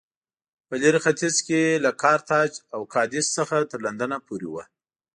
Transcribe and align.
په 0.67 0.73
لېرې 0.81 0.99
ختیځ 1.05 1.35
کې 1.47 1.61
له 1.85 1.91
کارتاج 2.03 2.51
او 2.75 2.81
کادېس 2.93 3.27
څخه 3.37 3.57
تر 3.71 3.79
لندنه 3.85 4.17
پورې 4.27 4.47
و 4.49 4.55